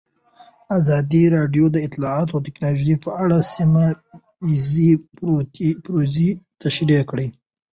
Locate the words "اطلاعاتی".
1.87-2.37